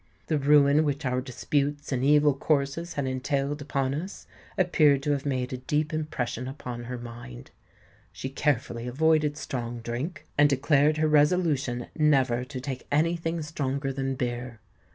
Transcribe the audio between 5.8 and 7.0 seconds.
impression upon her